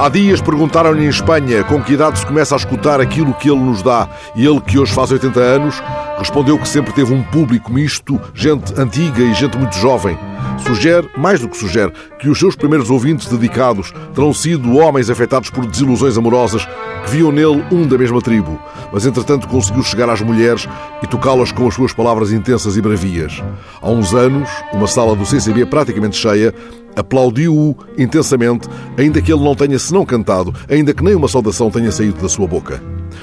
[0.00, 3.60] Há dias perguntaram-lhe em Espanha com que idade se começa a escutar aquilo que ele
[3.60, 5.82] nos dá e ele, que hoje faz 80 anos,
[6.18, 10.18] respondeu que sempre teve um público misto, gente antiga e gente muito jovem.
[10.58, 15.50] Sugere, mais do que sugere, que os seus primeiros ouvintes dedicados terão sido homens afetados
[15.50, 16.66] por desilusões amorosas
[17.04, 18.60] que viam nele um da mesma tribo,
[18.92, 20.68] mas entretanto conseguiu chegar às mulheres
[21.02, 23.42] e tocá-las com as suas palavras intensas e bravias.
[23.80, 26.54] Há uns anos, uma sala do CCB praticamente cheia
[26.96, 31.90] aplaudiu-o intensamente, ainda que ele não tenha senão cantado, ainda que nem uma saudação tenha
[31.92, 32.82] saído da sua boca.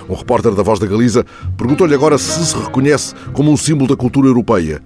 [0.09, 1.25] Um repórter da Voz da Galiza
[1.57, 4.81] perguntou-lhe agora se se reconhece como um símbolo da cultura europeia.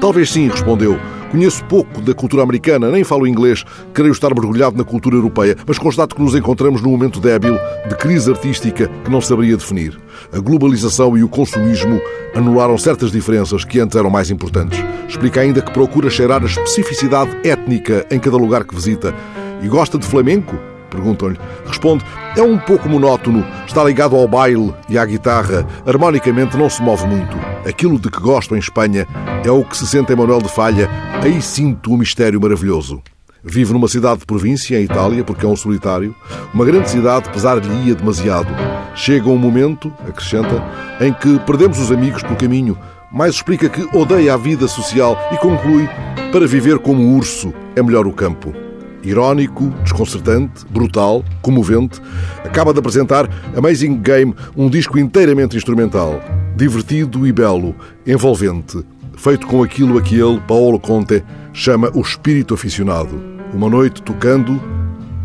[0.00, 0.98] Talvez sim, respondeu.
[1.32, 3.64] Conheço pouco da cultura americana, nem falo inglês,
[3.94, 7.58] creio estar mergulhado na cultura europeia, mas constato que nos encontramos num momento débil
[7.88, 9.98] de crise artística que não saberia definir.
[10.30, 11.98] A globalização e o consumismo
[12.34, 14.78] anularam certas diferenças que antes eram mais importantes.
[15.08, 19.14] Explica ainda que procura cheirar a especificidade étnica em cada lugar que visita.
[19.62, 20.71] E gosta de flamenco?
[20.92, 21.38] Perguntam-lhe.
[21.66, 22.04] Responde:
[22.36, 27.06] é um pouco monótono, está ligado ao baile e à guitarra, harmonicamente não se move
[27.06, 27.36] muito.
[27.66, 29.08] Aquilo de que gosto em Espanha
[29.42, 30.88] é o que se sente em Manuel de Falha,
[31.22, 33.02] aí sinto um mistério maravilhoso.
[33.42, 36.14] Vive numa cidade de província, em Itália, porque é um solitário.
[36.54, 38.54] Uma grande cidade, pesar-lhe ia demasiado.
[38.94, 40.62] Chega um momento, acrescenta,
[41.00, 42.78] em que perdemos os amigos pelo caminho,
[43.10, 45.88] mas explica que odeia a vida social e conclui:
[46.30, 48.61] para viver como urso é melhor o campo
[49.02, 52.00] irónico, desconcertante, brutal, comovente,
[52.44, 56.20] acaba de apresentar Amazing Game, um disco inteiramente instrumental,
[56.56, 57.74] divertido e belo,
[58.06, 58.84] envolvente,
[59.16, 63.20] feito com aquilo a que ele, Paolo Conte, chama o espírito aficionado.
[63.52, 64.60] Uma noite tocando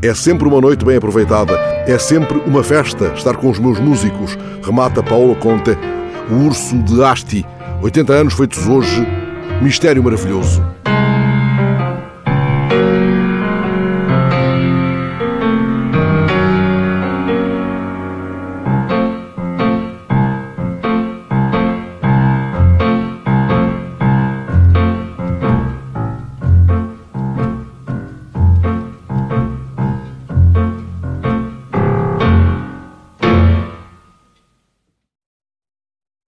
[0.01, 4.37] é sempre uma noite bem aproveitada, é sempre uma festa estar com os meus músicos,
[4.63, 5.71] remata Paolo Conte,
[6.29, 7.45] o urso de Asti,
[7.81, 9.07] 80 anos feitos hoje,
[9.61, 10.63] mistério maravilhoso.